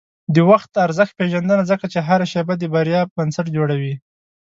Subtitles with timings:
[0.33, 3.93] د وخت ارزښت پېژنه، ځکه چې هره شېبه د بریا بنسټ جوړوي.